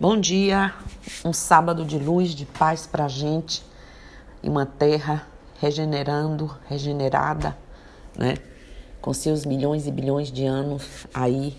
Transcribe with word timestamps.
Bom 0.00 0.18
dia, 0.18 0.74
um 1.24 1.32
sábado 1.32 1.84
de 1.84 2.00
luz, 2.00 2.30
de 2.30 2.44
paz 2.44 2.84
para 2.84 3.04
a 3.04 3.08
gente, 3.08 3.64
e 4.42 4.48
uma 4.48 4.66
terra 4.66 5.24
regenerando, 5.60 6.50
regenerada, 6.66 7.56
né? 8.18 8.34
Com 9.00 9.14
seus 9.14 9.46
milhões 9.46 9.86
e 9.86 9.92
bilhões 9.92 10.32
de 10.32 10.44
anos 10.44 11.06
aí 11.14 11.56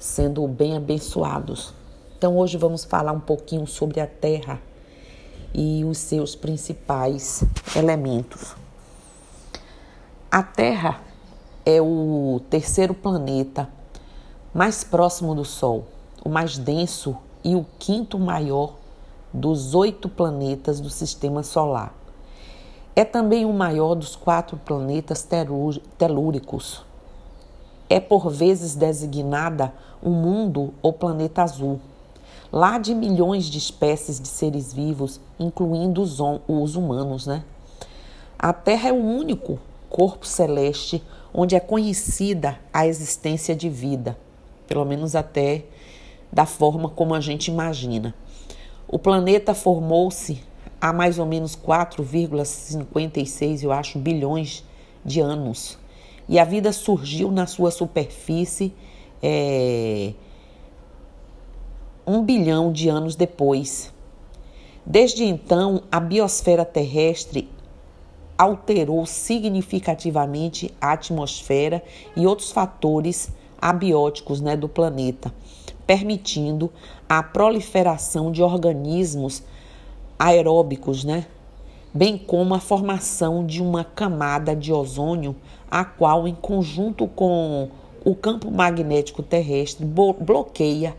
sendo 0.00 0.48
bem 0.48 0.76
abençoados. 0.76 1.72
Então 2.18 2.36
hoje 2.36 2.56
vamos 2.56 2.84
falar 2.84 3.12
um 3.12 3.20
pouquinho 3.20 3.68
sobre 3.68 4.00
a 4.00 4.06
terra 4.08 4.60
e 5.54 5.84
os 5.84 5.98
seus 5.98 6.34
principais 6.34 7.44
elementos. 7.76 8.56
A 10.28 10.42
Terra 10.42 11.00
é 11.64 11.80
o 11.80 12.40
terceiro 12.50 12.94
planeta 12.94 13.68
mais 14.52 14.82
próximo 14.82 15.36
do 15.36 15.44
Sol, 15.44 15.86
o 16.24 16.28
mais 16.28 16.58
denso 16.58 17.16
e 17.46 17.54
o 17.54 17.64
quinto 17.78 18.18
maior 18.18 18.74
dos 19.32 19.72
oito 19.72 20.08
planetas 20.08 20.80
do 20.80 20.90
sistema 20.90 21.44
solar. 21.44 21.94
É 22.96 23.04
também 23.04 23.44
o 23.46 23.52
maior 23.52 23.94
dos 23.94 24.16
quatro 24.16 24.56
planetas 24.56 25.24
telúricos. 25.96 26.84
É 27.88 28.00
por 28.00 28.28
vezes 28.30 28.74
designada 28.74 29.72
um 30.02 30.10
mundo 30.10 30.74
ou 30.82 30.92
planeta 30.92 31.44
azul, 31.44 31.78
lá 32.50 32.78
de 32.78 32.92
milhões 32.96 33.44
de 33.44 33.58
espécies 33.58 34.18
de 34.18 34.26
seres 34.26 34.72
vivos, 34.72 35.20
incluindo 35.38 36.02
os, 36.02 36.18
os 36.48 36.74
humanos, 36.74 37.28
né? 37.28 37.44
A 38.36 38.52
Terra 38.52 38.88
é 38.88 38.92
o 38.92 38.96
único 38.96 39.60
corpo 39.88 40.26
celeste 40.26 41.00
onde 41.32 41.54
é 41.54 41.60
conhecida 41.60 42.58
a 42.72 42.88
existência 42.88 43.54
de 43.54 43.68
vida, 43.68 44.18
pelo 44.66 44.84
menos 44.84 45.14
até 45.14 45.64
da 46.32 46.46
forma 46.46 46.88
como 46.88 47.14
a 47.14 47.20
gente 47.20 47.48
imagina. 47.48 48.14
O 48.88 48.98
planeta 48.98 49.54
formou-se 49.54 50.42
há 50.80 50.90
mais 50.92 51.18
ou 51.18 51.26
menos 51.26 51.56
4,56, 51.56 53.62
eu 53.62 53.72
acho, 53.72 53.98
bilhões 53.98 54.64
de 55.04 55.20
anos. 55.20 55.76
E 56.28 56.38
a 56.38 56.44
vida 56.44 56.72
surgiu 56.72 57.32
na 57.32 57.46
sua 57.46 57.70
superfície 57.70 58.74
é, 59.22 60.12
um 62.06 62.22
bilhão 62.22 62.72
de 62.72 62.88
anos 62.88 63.16
depois. 63.16 63.92
Desde 64.84 65.24
então, 65.24 65.82
a 65.90 65.98
biosfera 65.98 66.62
terrestre 66.64 67.48
alterou 68.38 69.04
significativamente 69.06 70.72
a 70.80 70.92
atmosfera 70.92 71.82
e 72.14 72.24
outros 72.26 72.52
fatores 72.52 73.30
abióticos 73.60 74.40
né, 74.40 74.56
do 74.56 74.68
planeta 74.68 75.32
permitindo 75.86 76.70
a 77.08 77.22
proliferação 77.22 78.32
de 78.32 78.42
organismos 78.42 79.42
aeróbicos, 80.18 81.04
né? 81.04 81.26
bem 81.96 82.18
como 82.18 82.54
a 82.54 82.60
formação 82.60 83.46
de 83.46 83.62
uma 83.62 83.82
camada 83.82 84.54
de 84.54 84.70
ozônio, 84.70 85.34
a 85.70 85.82
qual, 85.82 86.28
em 86.28 86.34
conjunto 86.34 87.06
com 87.06 87.70
o 88.04 88.14
campo 88.14 88.50
magnético 88.50 89.22
terrestre, 89.22 89.86
bloqueia 90.20 90.94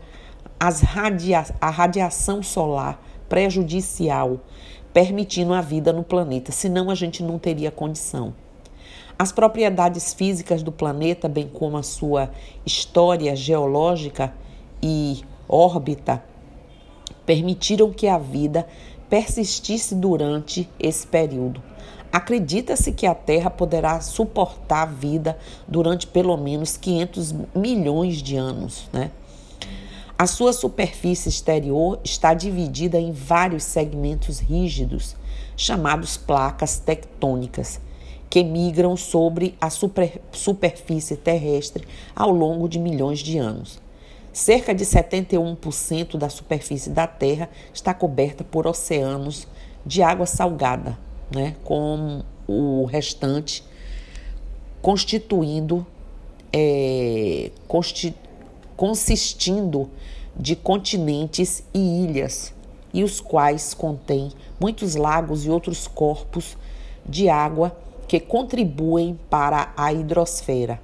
radia 0.82 1.46
a 1.60 1.70
radiação 1.70 2.42
solar 2.42 3.00
prejudicial, 3.28 4.40
permitindo 4.92 5.54
a 5.54 5.60
vida 5.60 5.92
no 5.92 6.02
planeta, 6.02 6.50
senão 6.50 6.90
a 6.90 6.96
gente 6.96 7.22
não 7.22 7.38
teria 7.38 7.70
condição. 7.70 8.34
As 9.16 9.30
propriedades 9.30 10.12
físicas 10.12 10.64
do 10.64 10.72
planeta, 10.72 11.28
bem 11.28 11.46
como 11.46 11.76
a 11.76 11.82
sua 11.84 12.30
história 12.66 13.36
geológica, 13.36 14.34
e 14.82 15.22
órbita 15.48 16.22
permitiram 17.24 17.92
que 17.92 18.08
a 18.08 18.16
vida 18.16 18.66
persistisse 19.10 19.94
durante 19.94 20.68
esse 20.78 21.06
período. 21.06 21.62
Acredita-se 22.10 22.92
que 22.92 23.06
a 23.06 23.14
Terra 23.14 23.50
poderá 23.50 24.00
suportar 24.00 24.82
a 24.82 24.86
vida 24.86 25.38
durante 25.66 26.06
pelo 26.06 26.36
menos 26.38 26.78
500 26.78 27.34
milhões 27.54 28.22
de 28.22 28.36
anos, 28.36 28.88
né? 28.92 29.10
A 30.18 30.26
sua 30.26 30.52
superfície 30.52 31.28
exterior 31.28 32.00
está 32.02 32.34
dividida 32.34 32.98
em 32.98 33.12
vários 33.12 33.62
segmentos 33.62 34.40
rígidos, 34.40 35.14
chamados 35.56 36.16
placas 36.16 36.78
tectônicas, 36.78 37.78
que 38.28 38.42
migram 38.42 38.96
sobre 38.96 39.54
a 39.60 39.70
super, 39.70 40.20
superfície 40.32 41.16
terrestre 41.16 41.86
ao 42.16 42.30
longo 42.30 42.68
de 42.68 42.78
milhões 42.78 43.20
de 43.20 43.38
anos. 43.38 43.80
Cerca 44.38 44.72
de 44.72 44.84
71% 44.86 46.16
da 46.16 46.28
superfície 46.28 46.90
da 46.90 47.08
Terra 47.08 47.50
está 47.74 47.92
coberta 47.92 48.44
por 48.44 48.68
oceanos 48.68 49.48
de 49.84 50.00
água 50.00 50.26
salgada, 50.26 50.96
né, 51.28 51.56
com 51.64 52.22
o 52.46 52.84
restante 52.84 53.64
constituindo, 54.80 55.84
é, 56.52 57.50
consti, 57.66 58.14
consistindo 58.76 59.90
de 60.36 60.54
continentes 60.54 61.64
e 61.74 62.04
ilhas, 62.04 62.54
e 62.94 63.02
os 63.02 63.20
quais 63.20 63.74
contêm 63.74 64.30
muitos 64.60 64.94
lagos 64.94 65.46
e 65.46 65.50
outros 65.50 65.88
corpos 65.88 66.56
de 67.04 67.28
água 67.28 67.76
que 68.06 68.20
contribuem 68.20 69.18
para 69.28 69.72
a 69.76 69.92
hidrosfera. 69.92 70.80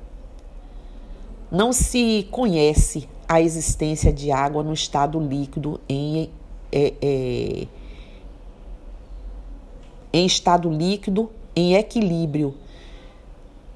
Não 1.52 1.72
se 1.72 2.26
conhece 2.32 3.13
a 3.28 3.40
existência 3.40 4.12
de 4.12 4.30
água 4.30 4.62
no 4.62 4.72
estado 4.72 5.18
líquido 5.18 5.80
em, 5.88 6.30
é, 6.70 6.94
é, 7.00 7.66
em 10.12 10.26
estado 10.26 10.70
líquido 10.70 11.30
em 11.56 11.74
equilíbrio, 11.74 12.54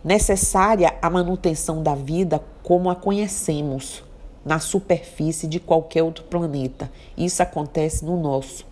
necessária 0.02 0.96
à 1.00 1.08
manutenção 1.10 1.82
da 1.82 1.94
vida 1.94 2.42
como 2.62 2.90
a 2.90 2.94
conhecemos 2.96 4.02
na 4.44 4.58
superfície 4.58 5.46
de 5.46 5.60
qualquer 5.60 6.02
outro 6.02 6.24
planeta. 6.24 6.90
Isso 7.16 7.42
acontece 7.42 8.04
no 8.04 8.20
nosso. 8.20 8.66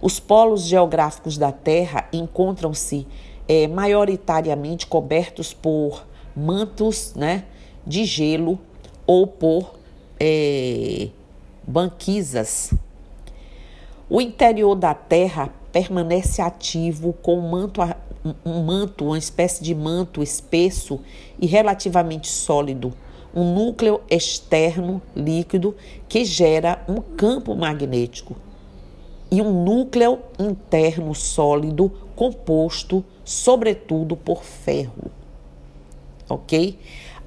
Os 0.00 0.18
polos 0.18 0.62
geográficos 0.62 1.38
da 1.38 1.52
Terra 1.52 2.08
encontram-se 2.12 3.06
é, 3.48 3.68
maioritariamente 3.68 4.86
cobertos 4.86 5.54
por 5.54 6.04
mantos 6.34 7.14
né, 7.14 7.44
de 7.86 8.04
gelo 8.04 8.58
ou 9.06 9.26
por 9.26 9.81
é, 10.24 11.08
banquisas. 11.66 12.72
O 14.08 14.20
interior 14.20 14.76
da 14.76 14.94
Terra 14.94 15.52
permanece 15.72 16.40
ativo 16.40 17.12
com 17.14 17.40
um 17.40 17.50
manto, 17.50 17.80
um 18.46 18.62
manto, 18.62 19.06
uma 19.06 19.18
espécie 19.18 19.64
de 19.64 19.74
manto 19.74 20.22
espesso 20.22 21.00
e 21.40 21.46
relativamente 21.46 22.28
sólido, 22.28 22.92
um 23.34 23.52
núcleo 23.52 24.00
externo 24.08 25.02
líquido 25.16 25.74
que 26.08 26.24
gera 26.24 26.84
um 26.88 27.00
campo 27.00 27.56
magnético 27.56 28.36
e 29.28 29.42
um 29.42 29.64
núcleo 29.64 30.20
interno 30.38 31.12
sólido 31.16 31.90
composto, 32.14 33.04
sobretudo, 33.24 34.16
por 34.16 34.44
ferro. 34.44 35.10
Ok? 36.28 36.78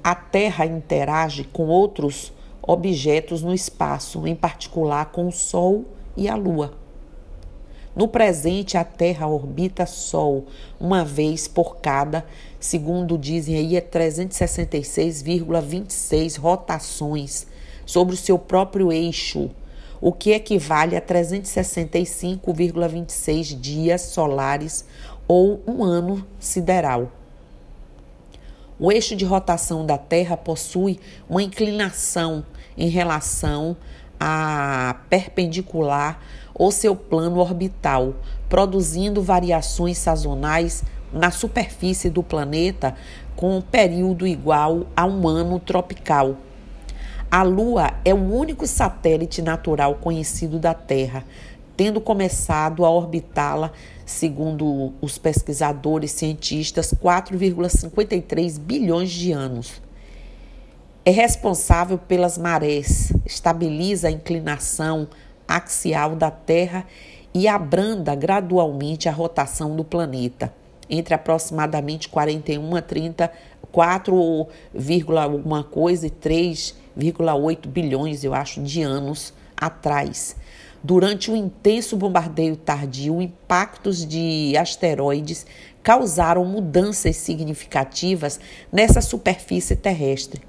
A 0.02 0.14
Terra 0.14 0.64
interage 0.64 1.44
com 1.44 1.66
outros 1.66 2.32
objetos 2.66 3.42
no 3.42 3.54
espaço, 3.54 4.26
em 4.26 4.34
particular 4.34 5.06
com 5.06 5.28
o 5.28 5.32
Sol 5.32 5.84
e 6.16 6.28
a 6.28 6.34
Lua. 6.34 6.72
No 7.94 8.08
presente, 8.08 8.76
a 8.76 8.82
Terra 8.84 9.26
orbita 9.26 9.86
Sol 9.86 10.44
uma 10.78 11.02
vez 11.02 11.48
por 11.48 11.78
cada, 11.78 12.26
segundo 12.60 13.16
dizem 13.16 13.56
aí, 13.56 13.74
é 13.76 13.80
366,26 13.80 16.38
rotações 16.38 17.46
sobre 17.86 18.14
o 18.14 18.18
seu 18.18 18.38
próprio 18.38 18.92
eixo, 18.92 19.48
o 19.98 20.12
que 20.12 20.32
equivale 20.32 20.94
a 20.94 21.00
365,26 21.00 23.58
dias 23.58 24.02
solares 24.02 24.84
ou 25.26 25.62
um 25.66 25.82
ano 25.82 26.22
sideral. 26.38 27.10
O 28.78 28.92
eixo 28.92 29.16
de 29.16 29.24
rotação 29.24 29.86
da 29.86 29.96
Terra 29.96 30.36
possui 30.36 31.00
uma 31.30 31.42
inclinação 31.42 32.44
em 32.76 32.88
relação 32.88 33.76
à 34.18 34.96
perpendicular 35.08 36.20
ou 36.54 36.70
seu 36.70 36.96
plano 36.96 37.38
orbital, 37.38 38.14
produzindo 38.48 39.22
variações 39.22 39.98
sazonais 39.98 40.82
na 41.12 41.30
superfície 41.30 42.10
do 42.10 42.22
planeta 42.22 42.94
com 43.34 43.56
um 43.56 43.60
período 43.60 44.26
igual 44.26 44.86
a 44.96 45.04
um 45.04 45.28
ano 45.28 45.60
tropical. 45.60 46.36
A 47.30 47.42
Lua 47.42 47.92
é 48.04 48.14
o 48.14 48.32
único 48.32 48.66
satélite 48.66 49.42
natural 49.42 49.96
conhecido 49.96 50.58
da 50.58 50.72
Terra, 50.72 51.24
tendo 51.76 52.00
começado 52.00 52.84
a 52.84 52.90
orbitá-la, 52.90 53.72
segundo 54.06 54.94
os 55.00 55.18
pesquisadores 55.18 56.12
cientistas, 56.12 56.94
4,53 56.94 58.58
bilhões 58.58 59.10
de 59.10 59.32
anos. 59.32 59.85
É 61.08 61.12
responsável 61.12 61.98
pelas 61.98 62.36
marés, 62.36 63.12
estabiliza 63.24 64.08
a 64.08 64.10
inclinação 64.10 65.06
axial 65.46 66.16
da 66.16 66.32
Terra 66.32 66.84
e 67.32 67.46
abranda 67.46 68.12
gradualmente 68.16 69.08
a 69.08 69.12
rotação 69.12 69.76
do 69.76 69.84
planeta, 69.84 70.52
entre 70.90 71.14
aproximadamente 71.14 72.08
41 72.08 72.74
a 72.74 72.82
30, 72.82 73.32
4, 73.70 74.48
alguma 75.16 75.62
coisa 75.62 76.08
e 76.08 76.10
3,8 76.10 77.68
bilhões, 77.68 78.24
eu 78.24 78.34
acho, 78.34 78.60
de 78.60 78.82
anos 78.82 79.32
atrás. 79.56 80.34
Durante 80.82 81.30
um 81.30 81.36
intenso 81.36 81.96
bombardeio 81.96 82.56
tardio, 82.56 83.22
impactos 83.22 84.04
de 84.04 84.56
asteroides 84.56 85.46
causaram 85.84 86.44
mudanças 86.44 87.14
significativas 87.14 88.40
nessa 88.72 89.00
superfície 89.00 89.76
terrestre. 89.76 90.42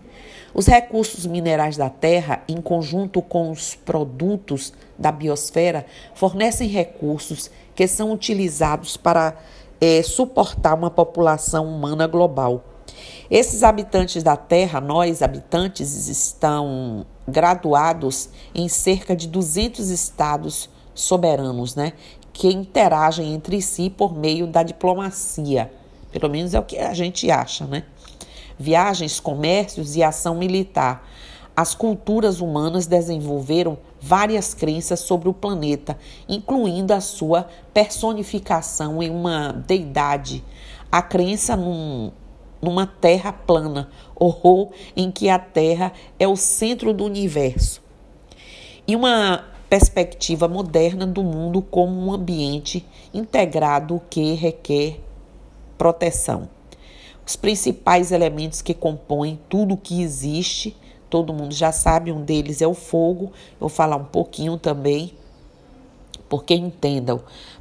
Os 0.58 0.66
recursos 0.66 1.28
minerais 1.28 1.78
da 1.78 1.88
Terra, 1.88 2.42
em 2.48 2.60
conjunto 2.60 3.22
com 3.22 3.52
os 3.52 3.76
produtos 3.76 4.74
da 4.98 5.12
biosfera, 5.12 5.86
fornecem 6.16 6.68
recursos 6.68 7.52
que 7.76 7.88
são 7.88 8.12
utilizados 8.12 8.98
para 8.98 9.38
é, 9.80 10.02
suportar 10.02 10.74
uma 10.74 10.90
população 10.90 11.68
humana 11.68 12.08
global. 12.08 12.64
Esses 13.30 13.62
habitantes 13.62 14.24
da 14.24 14.36
Terra, 14.36 14.82
nós 14.82 15.22
habitantes, 15.22 16.08
estão 16.08 17.06
graduados 17.28 18.28
em 18.56 18.68
cerca 18.68 19.16
de 19.16 19.28
200 19.28 19.92
estados 19.92 20.72
soberanos, 20.96 21.76
né, 21.76 21.94
que 22.34 22.48
interagem 22.48 23.32
entre 23.32 23.62
si 23.62 23.92
por 23.92 24.18
meio 24.18 24.48
da 24.48 24.64
diplomacia. 24.64 25.72
Pelo 26.12 26.32
menos 26.32 26.56
é 26.56 26.60
o 26.60 26.64
que 26.64 26.80
a 26.80 26.96
gente 26.96 27.30
acha, 27.30 27.68
né? 27.68 27.84
Viagens, 28.60 29.20
comércios 29.20 29.96
e 29.96 30.04
ação 30.04 30.36
militar. 30.36 31.08
As 31.56 31.74
culturas 31.74 32.40
humanas 32.40 32.86
desenvolveram 32.86 33.78
várias 34.00 34.54
crenças 34.54 35.00
sobre 35.00 35.28
o 35.28 35.34
planeta, 35.34 35.98
incluindo 36.30 36.94
a 36.94 37.02
sua 37.02 37.48
personificação 37.74 39.02
em 39.02 39.10
uma 39.10 39.52
deidade, 39.52 40.44
a 40.92 41.02
crença 41.02 41.56
num 41.56 42.12
numa 42.62 42.88
terra 42.88 43.32
plana, 43.32 43.90
ou 44.16 44.72
em 44.96 45.12
que 45.12 45.30
a 45.30 45.38
terra 45.38 45.94
é 46.18 46.28
o 46.28 46.36
centro 46.36 46.92
do 46.92 47.06
universo. 47.06 47.82
E 48.88 48.96
uma 48.96 49.44
perspectiva 49.70 50.48
moderna 50.48 51.06
do 51.06 51.24
mundo 51.24 51.62
como 51.62 51.94
um 51.94 52.12
ambiente 52.12 52.86
integrado 53.14 54.02
que 54.10 54.34
requer 54.34 55.00
proteção. 55.78 56.57
Os 57.28 57.36
principais 57.36 58.14
elementos 58.14 58.62
que 58.62 58.74
compõem 58.74 59.38
tudo 59.50 59.74
o 59.74 59.78
que 59.78 60.02
existe, 60.02 60.78
todo 61.10 61.34
mundo 61.34 61.54
já 61.54 61.74
sabe, 61.74 62.10
um 62.10 62.24
deles 62.24 62.62
é 62.62 62.68
o 62.68 62.74
fogo. 62.74 63.26
Eu 63.26 63.60
vou 63.60 63.70
falar 63.70 63.98
um 63.98 64.06
pouquinho 64.06 64.58
também, 64.58 65.14
porque 66.30 66.54
entendam, 66.54 67.20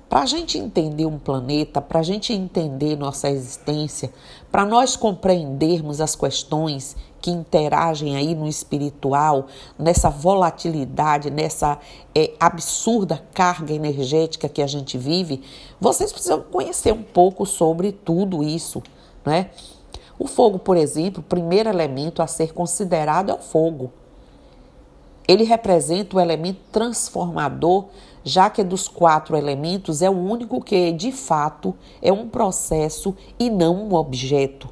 para 0.08 0.20
a 0.20 0.26
gente 0.26 0.56
entender 0.56 1.04
um 1.04 1.18
planeta, 1.18 1.80
para 1.80 1.98
a 1.98 2.02
gente 2.04 2.32
entender 2.32 2.96
nossa 2.96 3.28
existência, 3.28 4.12
para 4.52 4.64
nós 4.64 4.94
compreendermos 4.94 6.00
as 6.00 6.14
questões 6.14 6.96
que 7.20 7.32
interagem 7.32 8.14
aí 8.14 8.36
no 8.36 8.46
espiritual, 8.46 9.48
nessa 9.76 10.08
volatilidade, 10.08 11.28
nessa 11.28 11.76
é, 12.14 12.32
absurda 12.38 13.20
carga 13.34 13.72
energética 13.72 14.48
que 14.48 14.62
a 14.62 14.66
gente 14.68 14.96
vive, 14.96 15.42
vocês 15.80 16.12
precisam 16.12 16.40
conhecer 16.40 16.92
um 16.92 17.02
pouco 17.02 17.44
sobre 17.44 17.90
tudo 17.90 18.44
isso, 18.44 18.80
né? 19.26 19.50
O 20.18 20.26
fogo, 20.26 20.58
por 20.58 20.76
exemplo, 20.76 21.20
o 21.20 21.24
primeiro 21.24 21.68
elemento 21.68 22.22
a 22.22 22.26
ser 22.26 22.54
considerado 22.54 23.30
é 23.30 23.34
o 23.34 23.38
fogo. 23.38 23.92
Ele 25.28 25.44
representa 25.44 26.16
o 26.16 26.20
elemento 26.20 26.60
transformador 26.72 27.86
já 28.26 28.50
que 28.50 28.64
dos 28.64 28.88
quatro 28.88 29.36
elementos 29.36 30.02
é 30.02 30.10
o 30.10 30.18
único 30.18 30.60
que, 30.60 30.90
de 30.90 31.12
fato, 31.12 31.72
é 32.02 32.12
um 32.12 32.28
processo 32.28 33.14
e 33.38 33.48
não 33.48 33.86
um 33.86 33.94
objeto. 33.94 34.68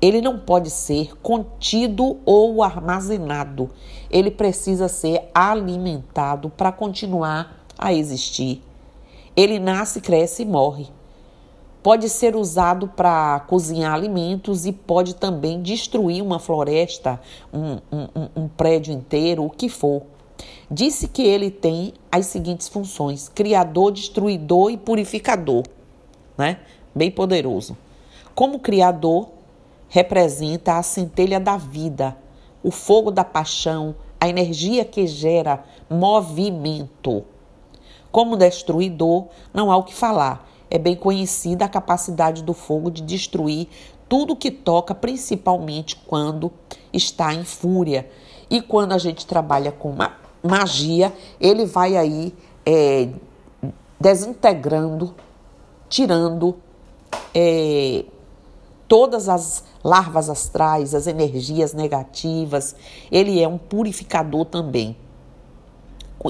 Ele 0.00 0.20
não 0.20 0.38
pode 0.38 0.70
ser 0.70 1.16
contido 1.20 2.18
ou 2.24 2.62
armazenado. 2.62 3.70
Ele 4.08 4.30
precisa 4.30 4.86
ser 4.86 5.28
alimentado 5.34 6.48
para 6.48 6.70
continuar 6.70 7.66
a 7.76 7.92
existir. 7.92 8.62
Ele 9.34 9.58
nasce, 9.58 10.00
cresce 10.00 10.42
e 10.42 10.46
morre. 10.46 10.86
Pode 11.86 12.08
ser 12.08 12.34
usado 12.34 12.88
para 12.88 13.38
cozinhar 13.46 13.94
alimentos 13.94 14.66
e 14.66 14.72
pode 14.72 15.14
também 15.14 15.62
destruir 15.62 16.20
uma 16.20 16.40
floresta, 16.40 17.20
um, 17.54 17.74
um, 17.96 18.28
um 18.42 18.48
prédio 18.48 18.92
inteiro, 18.92 19.44
o 19.44 19.50
que 19.50 19.68
for. 19.68 20.02
Disse 20.68 21.06
que 21.06 21.22
ele 21.22 21.48
tem 21.48 21.94
as 22.10 22.26
seguintes 22.26 22.66
funções: 22.66 23.28
criador, 23.28 23.92
destruidor 23.92 24.72
e 24.72 24.76
purificador, 24.76 25.62
né? 26.36 26.58
Bem 26.92 27.08
poderoso. 27.08 27.76
Como 28.34 28.58
criador, 28.58 29.28
representa 29.88 30.78
a 30.78 30.82
centelha 30.82 31.38
da 31.38 31.56
vida, 31.56 32.16
o 32.64 32.72
fogo 32.72 33.12
da 33.12 33.22
paixão, 33.22 33.94
a 34.20 34.28
energia 34.28 34.84
que 34.84 35.06
gera 35.06 35.62
movimento. 35.88 37.24
Como 38.10 38.36
destruidor, 38.36 39.26
não 39.54 39.70
há 39.70 39.76
o 39.76 39.84
que 39.84 39.94
falar. 39.94 40.55
É 40.70 40.78
bem 40.78 40.96
conhecida 40.96 41.64
a 41.64 41.68
capacidade 41.68 42.42
do 42.42 42.52
fogo 42.52 42.90
de 42.90 43.02
destruir 43.02 43.68
tudo 44.08 44.36
que 44.36 44.50
toca, 44.50 44.94
principalmente 44.94 45.96
quando 45.96 46.52
está 46.92 47.34
em 47.34 47.44
fúria. 47.44 48.08
E 48.48 48.60
quando 48.60 48.92
a 48.92 48.98
gente 48.98 49.26
trabalha 49.26 49.72
com 49.72 49.94
magia, 50.42 51.12
ele 51.40 51.66
vai 51.66 51.96
aí 51.96 52.32
é, 52.64 53.08
desintegrando, 54.00 55.14
tirando 55.88 56.56
é, 57.34 58.04
todas 58.86 59.28
as 59.28 59.64
larvas 59.82 60.30
astrais, 60.30 60.94
as 60.94 61.06
energias 61.06 61.72
negativas. 61.72 62.76
Ele 63.10 63.40
é 63.40 63.48
um 63.48 63.58
purificador 63.58 64.44
também. 64.44 64.96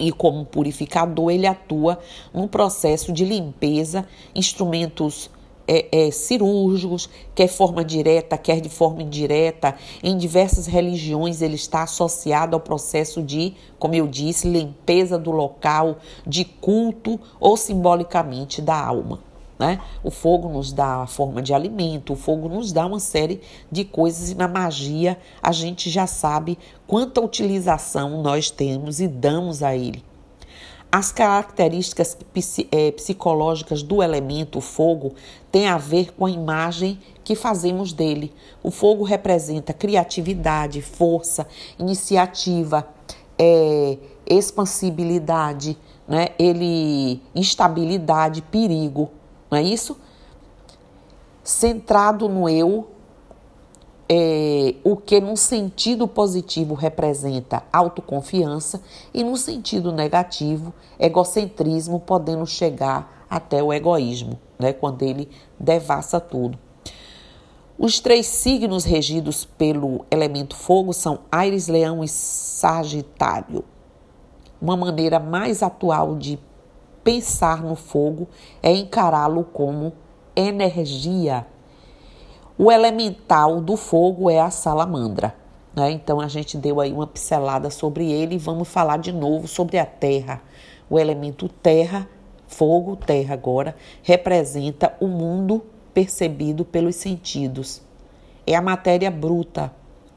E 0.00 0.12
como 0.12 0.44
purificador, 0.44 1.31
ele 1.31 1.46
atua 1.46 1.98
no 2.32 2.48
processo 2.48 3.12
de 3.12 3.25
limpeza, 3.25 4.06
instrumentos 4.34 5.31
é, 5.69 6.06
é, 6.06 6.10
cirúrgicos, 6.10 7.08
quer 7.34 7.48
forma 7.48 7.84
direta, 7.84 8.38
quer 8.38 8.60
de 8.60 8.69
forma 8.69 9.02
indireta. 9.02 9.75
Em 10.02 10.16
diversas 10.16 10.66
religiões, 10.66 11.43
ele 11.43 11.56
está 11.56 11.82
associado 11.82 12.54
ao 12.54 12.60
processo 12.60 13.22
de, 13.22 13.54
como 13.78 13.94
eu 13.94 14.06
disse, 14.06 14.48
limpeza 14.48 15.19
do 15.19 15.31
local, 15.31 15.99
de 16.26 16.44
culto 16.44 17.18
ou 17.40 17.56
simbolicamente 17.56 18.62
da 18.62 18.78
alma. 18.78 19.25
Né? 19.58 19.80
O 20.04 20.10
fogo 20.10 20.48
nos 20.48 20.72
dá 20.72 21.02
a 21.02 21.06
forma 21.06 21.40
de 21.40 21.54
alimento, 21.54 22.12
o 22.12 22.16
fogo 22.16 22.48
nos 22.48 22.72
dá 22.72 22.84
uma 22.84 23.00
série 23.00 23.40
de 23.72 23.84
coisas, 23.84 24.30
e 24.30 24.34
na 24.34 24.46
magia 24.46 25.18
a 25.42 25.50
gente 25.50 25.88
já 25.88 26.06
sabe 26.06 26.58
quanta 26.86 27.22
utilização 27.22 28.22
nós 28.22 28.50
temos 28.50 29.00
e 29.00 29.08
damos 29.08 29.62
a 29.62 29.75
ele. 29.75 30.04
As 30.90 31.10
características 31.12 32.16
é, 32.70 32.90
psicológicas 32.92 33.82
do 33.82 34.02
elemento 34.02 34.60
fogo 34.60 35.14
têm 35.50 35.66
a 35.66 35.76
ver 35.76 36.14
com 36.14 36.25
a 36.25 36.30
imagem 36.30 36.98
que 37.25 37.34
fazemos 37.34 37.92
dele. 37.92 38.32
O 38.62 38.70
fogo 38.70 39.04
representa 39.04 39.72
criatividade, 39.72 40.80
força, 40.80 41.46
iniciativa, 41.78 42.88
é, 43.38 43.98
expansibilidade, 44.26 45.76
né? 46.08 46.28
ele 46.38 47.20
instabilidade, 47.34 48.40
perigo, 48.42 49.10
não 49.56 49.60
é 49.60 49.64
isso? 49.64 49.96
Centrado 51.42 52.28
no 52.28 52.46
eu, 52.46 52.88
é, 54.08 54.75
o 54.84 54.96
que 54.96 55.18
num 55.18 55.34
sentido 55.34 56.06
positivo 56.06 56.75
representa 56.75 57.62
autoconfiança 57.72 58.82
e 59.14 59.25
no 59.25 59.36
sentido 59.36 59.90
negativo, 59.92 60.75
egocentrismo, 60.98 61.98
podendo 61.98 62.46
chegar 62.46 63.25
até 63.30 63.62
o 63.62 63.72
egoísmo, 63.72 64.38
né, 64.58 64.75
quando 64.75 65.02
ele 65.02 65.28
devassa 65.58 66.20
tudo. 66.20 66.58
Os 67.78 67.98
três 67.98 68.26
signos 68.26 68.84
regidos 68.84 69.44
pelo 69.44 70.04
elemento 70.10 70.54
fogo 70.54 70.92
são 70.92 71.20
Ares, 71.32 71.66
Leão 71.66 72.04
e 72.04 72.08
Sagitário. 72.08 73.64
Uma 74.60 74.76
maneira 74.76 75.18
mais 75.18 75.62
atual 75.62 76.14
de 76.14 76.38
pensar 77.06 77.62
no 77.62 77.76
fogo 77.76 78.28
é 78.62 78.72
encará-lo 78.72 79.44
como 79.44 79.92
energia 80.34 81.46
o 82.58 82.72
elemental 82.72 83.60
do 83.60 83.76
fogo 83.76 84.30
é 84.30 84.40
a 84.40 84.50
salamandra. 84.50 85.34
Né? 85.75 85.90
Então 85.90 86.20
a 86.20 86.26
gente 86.26 86.56
deu 86.56 86.80
aí 86.80 86.90
uma 86.90 87.06
pincelada 87.06 87.68
sobre 87.70 88.10
ele 88.10 88.36
e 88.36 88.38
vamos 88.38 88.66
falar 88.66 88.96
de 88.96 89.12
novo 89.12 89.46
sobre 89.46 89.78
a 89.78 89.84
terra. 89.84 90.40
O 90.88 90.98
elemento 90.98 91.50
terra, 91.50 92.08
fogo, 92.46 92.96
terra 92.96 93.34
agora, 93.34 93.76
representa 94.02 94.94
o 94.98 95.06
mundo 95.06 95.66
percebido 95.92 96.64
pelos 96.64 96.96
sentidos. 96.96 97.82
É 98.46 98.54
a 98.54 98.62
matéria 98.62 99.10
bruta, 99.10 99.70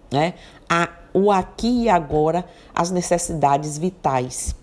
né? 0.09 0.35
A, 0.69 0.87
o 1.13 1.31
aqui 1.31 1.83
e 1.83 1.89
agora, 1.89 2.45
as 2.73 2.89
necessidades 2.89 3.77
vitais. 3.77 4.55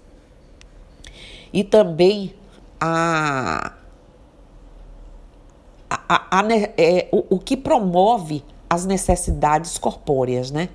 E 1.57 1.65
também 1.65 2.35
a, 2.79 3.73
a, 5.89 6.03
a, 6.07 6.41
a 6.41 6.45
é, 6.77 7.09
o, 7.11 7.37
o 7.37 7.39
que 7.39 7.57
promove 7.57 8.45
as 8.69 8.85
necessidades 8.85 9.79
corpóreas, 9.79 10.51
né? 10.51 10.69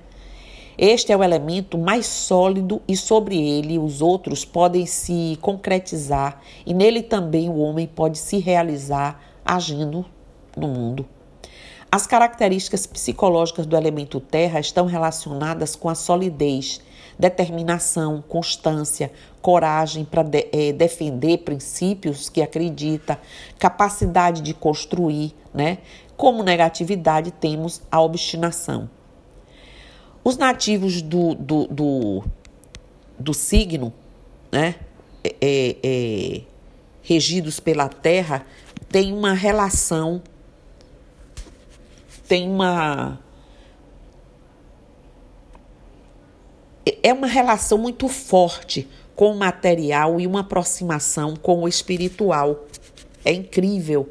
Este 0.76 1.12
é 1.12 1.16
o 1.16 1.22
elemento 1.22 1.78
mais 1.78 2.06
sólido 2.06 2.82
e 2.88 2.96
sobre 2.96 3.40
ele 3.40 3.78
os 3.78 4.02
outros 4.02 4.44
podem 4.44 4.84
se 4.84 5.38
concretizar 5.40 6.40
e 6.66 6.74
nele 6.74 7.00
também 7.00 7.48
o 7.48 7.58
homem 7.58 7.86
pode 7.86 8.18
se 8.18 8.38
realizar 8.38 9.22
agindo 9.44 10.04
no 10.56 10.66
mundo. 10.66 11.06
As 11.92 12.08
características 12.08 12.88
psicológicas 12.88 13.66
do 13.66 13.76
elemento 13.76 14.18
terra 14.18 14.58
estão 14.58 14.86
relacionadas 14.86 15.76
com 15.76 15.88
a 15.88 15.94
solidez, 15.94 16.80
determinação, 17.22 18.20
constância, 18.28 19.12
coragem 19.40 20.04
para 20.04 20.24
de, 20.24 20.48
é, 20.52 20.72
defender 20.72 21.38
princípios 21.38 22.28
que 22.28 22.42
acredita, 22.42 23.16
capacidade 23.60 24.42
de 24.42 24.52
construir, 24.52 25.32
né? 25.54 25.78
Como 26.16 26.42
negatividade 26.42 27.30
temos 27.30 27.80
a 27.90 28.00
obstinação. 28.00 28.90
Os 30.24 30.36
nativos 30.36 31.00
do, 31.00 31.34
do, 31.36 31.66
do, 31.68 32.24
do 33.16 33.32
signo, 33.32 33.92
né? 34.50 34.74
É, 35.24 35.76
é, 35.80 36.40
regidos 37.02 37.60
pela 37.60 37.88
terra, 37.88 38.44
têm 38.90 39.12
uma 39.12 39.32
relação 39.32 40.20
tem 42.32 42.48
uma. 42.48 43.20
É 47.02 47.12
uma 47.12 47.26
relação 47.26 47.78
muito 47.78 48.08
forte 48.08 48.88
com 49.14 49.32
o 49.32 49.38
material 49.38 50.20
e 50.20 50.26
uma 50.26 50.40
aproximação 50.40 51.36
com 51.36 51.62
o 51.62 51.68
espiritual. 51.68 52.64
É 53.24 53.32
incrível 53.32 54.08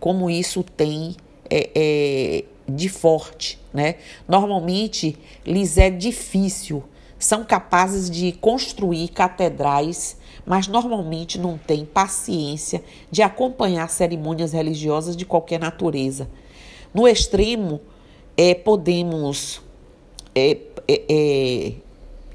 como 0.00 0.30
isso 0.30 0.62
tem 0.62 1.16
é, 1.50 1.70
é, 1.74 2.44
de 2.68 2.88
forte, 2.88 3.58
né? 3.72 3.96
Normalmente 4.26 5.18
lhes 5.46 5.76
é 5.76 5.90
difícil, 5.90 6.82
são 7.18 7.44
capazes 7.44 8.10
de 8.10 8.32
construir 8.32 9.08
catedrais, 9.08 10.16
mas 10.46 10.66
normalmente 10.66 11.38
não 11.38 11.56
têm 11.56 11.84
paciência 11.84 12.82
de 13.10 13.22
acompanhar 13.22 13.88
cerimônias 13.88 14.52
religiosas 14.52 15.16
de 15.16 15.24
qualquer 15.24 15.58
natureza. 15.58 16.28
No 16.92 17.08
extremo, 17.08 17.80
é, 18.36 18.54
podemos, 18.54 19.62
é, 20.34 20.58
é, 20.86 21.02
é, 21.08 21.72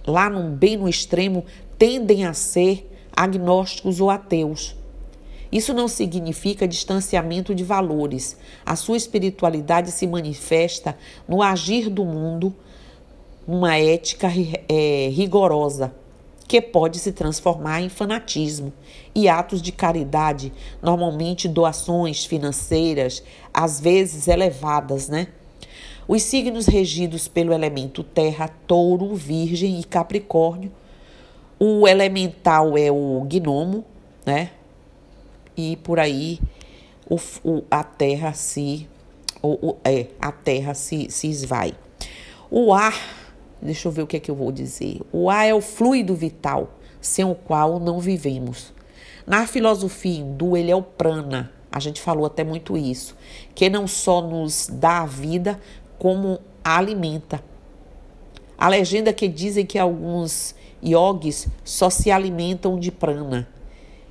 lá 0.09 0.29
no, 0.29 0.49
bem 0.49 0.77
no 0.77 0.89
extremo, 0.89 1.45
tendem 1.77 2.25
a 2.25 2.33
ser 2.33 2.89
agnósticos 3.15 4.01
ou 4.01 4.09
ateus. 4.09 4.75
Isso 5.51 5.73
não 5.73 5.87
significa 5.87 6.67
distanciamento 6.67 7.55
de 7.55 7.63
valores. 7.63 8.37
A 8.65 8.75
sua 8.75 8.97
espiritualidade 8.97 9.91
se 9.91 10.05
manifesta 10.05 10.97
no 11.27 11.41
agir 11.41 11.89
do 11.89 12.05
mundo, 12.05 12.53
numa 13.47 13.77
ética 13.77 14.27
é, 14.67 15.09
rigorosa, 15.11 15.93
que 16.47 16.61
pode 16.61 16.99
se 16.99 17.11
transformar 17.11 17.81
em 17.81 17.89
fanatismo 17.89 18.71
e 19.13 19.27
atos 19.27 19.61
de 19.61 19.71
caridade, 19.71 20.53
normalmente 20.81 21.47
doações 21.47 22.25
financeiras, 22.25 23.23
às 23.53 23.79
vezes 23.79 24.27
elevadas, 24.27 25.09
né? 25.09 25.27
Os 26.09 26.23
signos 26.23 26.65
regidos 26.65 27.27
pelo 27.27 27.53
elemento 27.53 28.03
terra, 28.03 28.49
touro, 28.65 29.13
virgem 29.13 29.79
e 29.79 29.83
capricórnio. 29.83 30.71
O 31.59 31.87
elemental 31.87 32.75
é 32.75 32.91
o 32.91 33.23
gnomo, 33.29 33.85
né? 34.25 34.49
E 35.55 35.75
por 35.77 35.99
aí 35.99 36.39
o, 37.07 37.17
o 37.43 37.63
a 37.69 37.83
terra 37.83 38.33
se 38.33 38.89
o, 39.39 39.75
é, 39.85 40.07
a 40.19 40.31
terra 40.31 40.73
se, 40.73 41.11
se 41.11 41.27
esvai. 41.27 41.75
O 42.49 42.73
ar 42.73 43.19
Deixa 43.61 43.87
eu 43.87 43.91
ver 43.91 44.01
o 44.01 44.07
que 44.07 44.17
é 44.17 44.19
que 44.19 44.31
eu 44.31 44.35
vou 44.35 44.51
dizer. 44.51 45.01
O 45.11 45.29
ar 45.29 45.45
é 45.45 45.53
o 45.53 45.61
fluido 45.61 46.15
vital, 46.15 46.79
sem 46.99 47.23
o 47.23 47.35
qual 47.35 47.79
não 47.79 47.99
vivemos. 47.99 48.73
Na 49.27 49.45
filosofia 49.45 50.21
hindu, 50.21 50.57
ele 50.57 50.71
é 50.71 50.75
o 50.75 50.81
prana. 50.81 51.51
A 51.71 51.79
gente 51.79 52.01
falou 52.01 52.25
até 52.25 52.43
muito 52.43 52.75
isso, 52.75 53.15
que 53.53 53.69
não 53.69 53.85
só 53.85 54.21
nos 54.21 54.67
dá 54.67 55.01
a 55.01 55.05
vida, 55.05 55.59
como 55.99 56.39
a 56.63 56.77
alimenta. 56.77 57.43
A 58.57 58.67
legenda 58.67 59.13
que 59.13 59.27
dizem 59.27 59.65
que 59.65 59.77
alguns 59.77 60.55
yogis 60.83 61.47
só 61.63 61.89
se 61.89 62.09
alimentam 62.09 62.79
de 62.79 62.91
prana. 62.91 63.47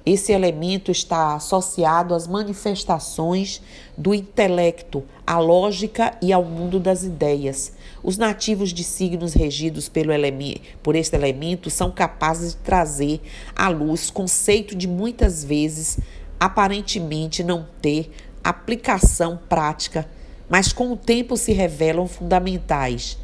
Esse 0.07 0.33
elemento 0.33 0.91
está 0.91 1.35
associado 1.35 2.15
às 2.15 2.27
manifestações 2.27 3.61
do 3.97 4.15
intelecto, 4.15 5.05
à 5.27 5.39
lógica 5.39 6.17
e 6.23 6.33
ao 6.33 6.43
mundo 6.43 6.81
das 6.81 7.03
ideias. 7.03 7.73
Os 8.03 8.17
nativos 8.17 8.73
de 8.73 8.85
signos 8.85 9.35
regidos 9.35 9.87
pelo 9.89 10.13
por 10.83 10.97
este 10.97 11.15
elemento 11.15 11.69
são 11.69 11.91
capazes 11.91 12.55
de 12.55 12.61
trazer 12.61 13.21
à 13.55 13.69
luz 13.69 14.09
conceito 14.09 14.75
de 14.75 14.89
muitas 14.89 15.45
vezes 15.45 15.99
aparentemente 16.41 17.43
não 17.43 17.67
ter 17.83 18.11
aplicação 18.43 19.39
prática, 19.49 20.09
mas 20.49 20.73
com 20.73 20.93
o 20.93 20.97
tempo 20.97 21.37
se 21.37 21.53
revelam 21.53 22.07
fundamentais. 22.07 23.19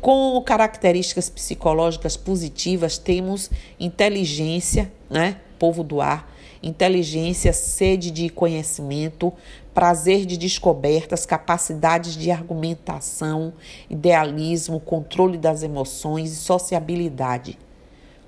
Com 0.00 0.40
características 0.42 1.30
psicológicas 1.30 2.16
positivas, 2.16 2.98
temos 2.98 3.50
inteligência, 3.80 4.92
né? 5.08 5.38
Povo 5.58 5.82
do 5.82 6.00
ar, 6.00 6.30
inteligência, 6.62 7.52
sede 7.52 8.10
de 8.10 8.28
conhecimento, 8.28 9.32
prazer 9.72 10.24
de 10.24 10.36
descobertas, 10.36 11.26
capacidades 11.26 12.16
de 12.16 12.30
argumentação, 12.30 13.52
idealismo, 13.88 14.78
controle 14.78 15.38
das 15.38 15.62
emoções 15.62 16.32
e 16.32 16.36
sociabilidade. 16.36 17.58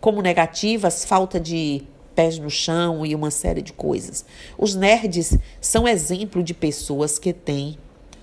Como 0.01 0.23
negativas, 0.23 1.05
falta 1.05 1.39
de 1.39 1.85
pés 2.15 2.39
no 2.39 2.49
chão 2.49 3.05
e 3.05 3.15
uma 3.15 3.31
série 3.31 3.61
de 3.61 3.75
coisas. 3.75 4.25
Os 4.57 4.75
nerds 4.75 5.37
são 5.61 5.87
exemplo 5.87 6.43
de 6.43 6.55
pessoas 6.55 7.19
que 7.19 7.33
têm 7.33 7.77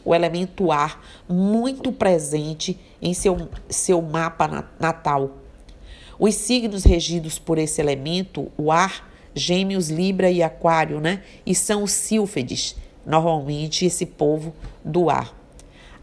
o 0.05 0.13
elemento 0.13 0.71
ar 0.71 1.03
muito 1.27 1.91
presente 1.91 2.79
em 3.01 3.13
seu, 3.13 3.49
seu 3.69 4.01
mapa 4.01 4.67
natal. 4.79 5.37
Os 6.19 6.35
signos 6.35 6.83
regidos 6.83 7.39
por 7.39 7.57
esse 7.57 7.81
elemento, 7.81 8.51
o 8.57 8.71
ar, 8.71 9.09
Gêmeos, 9.35 9.89
Libra 9.89 10.29
e 10.29 10.43
Aquário, 10.43 10.99
né? 10.99 11.23
E 11.45 11.55
são 11.55 11.83
os 11.83 11.91
sílfides, 11.91 12.75
normalmente 13.05 13.85
esse 13.85 14.05
povo 14.05 14.53
do 14.85 15.09
ar. 15.09 15.35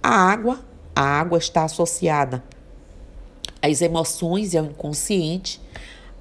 A 0.02 0.10
água, 0.10 0.60
a 0.94 1.02
água 1.02 1.38
está 1.38 1.64
associada 1.64 2.42
às 3.62 3.80
emoções 3.82 4.52
e 4.52 4.58
ao 4.58 4.64
inconsciente. 4.64 5.60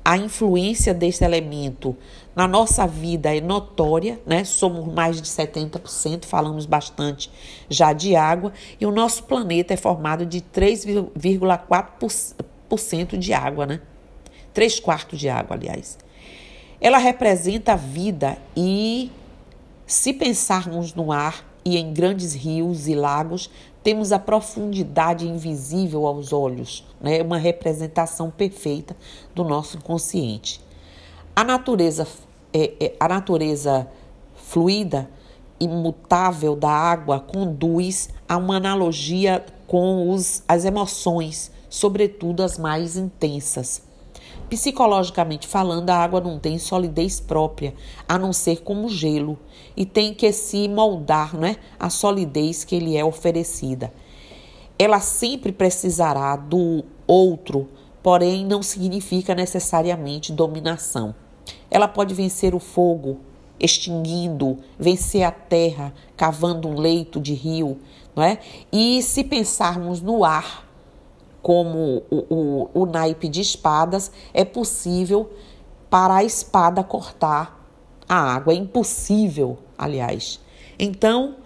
A 0.10 0.18
influência 0.18 0.92
desse 0.92 1.24
elemento 1.24 1.96
na 2.36 2.48
nossa 2.48 2.88
vida 2.88 3.38
é 3.38 3.40
notória, 3.40 4.20
né? 4.26 4.44
Somos 4.44 4.92
mais 4.92 5.22
de 5.22 5.30
70%, 5.30 6.26
falamos 6.26 6.66
bastante 6.66 7.30
já 7.70 7.94
de 7.94 8.16
água, 8.16 8.52
e 8.82 8.88
o 8.88 8.92
nosso 8.92 9.26
planeta 9.26 9.76
é 9.76 9.78
formado 9.78 10.26
de 10.26 10.42
3,4% 10.42 13.18
de 13.20 13.34
água, 13.34 13.68
né? 13.68 13.82
3 14.52 14.80
quartos 14.80 15.20
de 15.20 15.30
água, 15.30 15.56
aliás. 15.56 16.00
Ela 16.82 16.98
representa 16.98 17.74
a 17.74 17.76
vida 17.76 18.36
e 18.58 19.12
se 19.86 20.12
pensarmos 20.12 20.96
no 20.96 21.12
ar 21.12 21.48
e 21.64 21.78
em 21.78 21.94
grandes 21.94 22.34
rios 22.34 22.88
e 22.88 22.96
lagos, 22.96 23.48
temos 23.84 24.12
a 24.12 24.20
profundidade 24.20 25.28
invisível 25.28 26.06
aos 26.06 26.34
olhos, 26.34 26.86
né? 27.00 27.22
uma 27.22 27.38
representação 27.38 28.30
perfeita 28.30 28.96
do 29.34 29.44
nosso 29.44 29.78
inconsciente. 29.78 30.62
A 31.36 31.44
natureza, 31.44 32.08
é, 32.54 32.74
é, 32.80 32.96
a 33.00 33.08
natureza 33.08 33.88
fluida, 34.36 35.10
imutável 35.60 36.56
da 36.56 36.70
água 36.70 37.20
conduz 37.20 38.10
a 38.28 38.38
uma 38.38 38.58
analogia 38.58 39.46
com 39.68 40.10
os, 40.10 40.44
as 40.48 40.66
emoções, 40.66 41.52
sobretudo 41.70 42.44
as 42.44 42.58
mais 42.58 42.96
intensas. 42.98 43.89
Psicologicamente 44.50 45.48
falando, 45.48 45.92
a 45.92 45.98
água 45.98 46.20
não 46.20 46.40
tem 46.40 46.58
solidez 46.58 47.20
própria, 47.20 47.76
a 48.08 48.18
não 48.18 48.34
ser 48.34 48.62
como 48.62 48.90
gelo, 48.90 49.38
e 49.78 49.86
tem 49.86 50.12
que 50.14 50.32
se 50.32 50.68
moldar 50.68 51.36
né, 51.36 51.58
a 51.80 51.90
solidez 51.90 52.64
que 52.64 52.80
lhe 52.80 52.98
é 52.98 53.06
oferecida. 53.06 53.94
Ela 54.78 55.00
sempre 55.00 55.52
precisará 55.52 56.36
do 56.36 56.84
outro, 57.06 57.70
porém 58.02 58.44
não 58.44 58.64
significa 58.64 59.36
necessariamente 59.36 60.32
dominação. 60.32 61.14
Ela 61.70 61.88
pode 61.88 62.16
vencer 62.16 62.56
o 62.56 62.60
fogo, 62.60 63.20
extinguindo, 63.60 64.58
vencer 64.80 65.24
a 65.24 65.32
terra, 65.32 65.94
cavando 66.18 66.68
um 66.68 66.80
leito 66.80 67.20
de 67.20 67.34
rio, 67.34 67.78
não 68.16 68.24
é? 68.24 68.40
E 68.72 69.04
se 69.04 69.24
pensarmos 69.24 70.02
no 70.02 70.24
ar, 70.24 70.69
como 71.50 72.04
o, 72.12 72.26
o, 72.30 72.70
o 72.76 72.86
naipe 72.86 73.28
de 73.28 73.42
espadas, 73.42 74.12
é 74.36 74.46
possível 74.46 75.32
para 75.90 76.18
a 76.18 76.24
espada 76.24 76.84
cortar 76.84 77.68
a 78.08 78.36
água. 78.36 78.54
É 78.54 78.56
impossível, 78.56 79.58
aliás. 79.76 80.40
Então, 80.78 81.38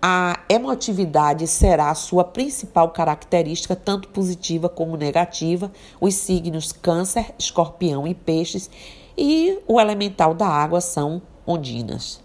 a 0.00 0.38
emotividade 0.48 1.48
será 1.48 1.90
a 1.90 1.96
sua 1.96 2.22
principal 2.22 2.90
característica, 2.90 3.74
tanto 3.74 4.06
positiva 4.06 4.68
como 4.68 4.96
negativa. 4.96 5.72
Os 6.00 6.14
signos 6.14 6.70
Câncer, 6.70 7.34
Escorpião 7.36 8.06
e 8.06 8.14
Peixes 8.14 8.70
e 9.18 9.58
o 9.66 9.80
elemental 9.80 10.32
da 10.32 10.46
água 10.46 10.80
são 10.80 11.20
ondinas, 11.44 12.20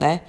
né? 0.00 0.22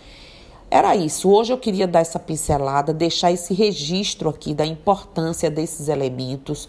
Era 0.76 0.94
isso. 0.94 1.30
Hoje 1.30 1.54
eu 1.54 1.58
queria 1.58 1.88
dar 1.88 2.02
essa 2.02 2.20
pincelada, 2.20 2.94
deixar 2.94 3.32
esse 3.32 3.54
registro 3.54 4.28
aqui 4.28 4.54
da 4.54 4.66
importância 4.66 5.50
desses 5.50 5.88
elementos, 5.88 6.68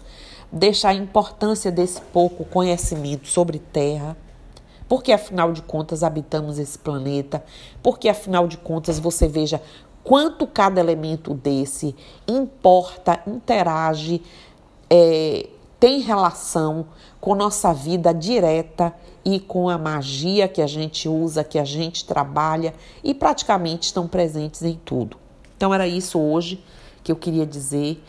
deixar 0.49 0.91
a 0.91 0.93
importância 0.93 1.69
desse 1.69 1.99
pouco 1.99 2.45
conhecimento 2.45 3.27
sobre 3.27 3.59
terra, 3.59 4.15
porque 4.87 5.11
afinal 5.11 5.51
de 5.51 5.61
contas 5.61 6.03
habitamos 6.03 6.57
esse 6.57 6.79
planeta, 6.79 7.43
porque 7.83 8.07
afinal 8.07 8.47
de 8.47 8.55
contas 8.55 8.97
você 8.97 9.27
veja 9.27 9.61
quanto 10.05 10.47
cada 10.47 10.79
elemento 10.79 11.33
desse 11.33 11.93
importa, 12.25 13.21
interage, 13.27 14.23
é, 14.89 15.49
tem 15.79 15.99
relação 15.99 16.87
com 17.19 17.35
nossa 17.35 17.73
vida 17.73 18.13
direta 18.13 18.93
e 19.23 19.39
com 19.39 19.69
a 19.69 19.77
magia 19.77 20.47
que 20.47 20.61
a 20.61 20.67
gente 20.67 21.07
usa, 21.07 21.43
que 21.43 21.59
a 21.59 21.65
gente 21.65 22.05
trabalha 22.05 22.73
e 23.03 23.13
praticamente 23.13 23.87
estão 23.87 24.07
presentes 24.07 24.61
em 24.63 24.79
tudo. 24.85 25.17
Então 25.55 25.73
era 25.73 25.87
isso 25.87 26.19
hoje 26.19 26.63
que 27.03 27.11
eu 27.11 27.15
queria 27.15 27.45
dizer. 27.45 28.03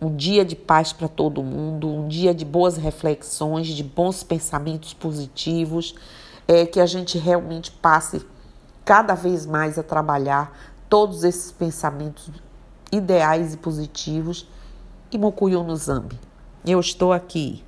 Um 0.00 0.14
dia 0.14 0.44
de 0.44 0.54
paz 0.54 0.92
para 0.92 1.08
todo 1.08 1.42
mundo, 1.42 1.88
um 1.88 2.06
dia 2.06 2.32
de 2.32 2.44
boas 2.44 2.76
reflexões, 2.76 3.66
de 3.66 3.82
bons 3.82 4.22
pensamentos 4.22 4.94
positivos, 4.94 5.94
é, 6.46 6.64
que 6.64 6.78
a 6.78 6.86
gente 6.86 7.18
realmente 7.18 7.72
passe 7.72 8.24
cada 8.84 9.14
vez 9.14 9.44
mais 9.44 9.76
a 9.76 9.82
trabalhar 9.82 10.56
todos 10.88 11.24
esses 11.24 11.50
pensamentos 11.50 12.30
ideais 12.92 13.54
e 13.54 13.56
positivos. 13.56 14.48
E 15.10 15.18
Mokuyo 15.18 15.64
no 15.64 15.74
Zambi. 15.74 16.27
Eu 16.66 16.80
estou 16.80 17.12
aqui 17.12 17.62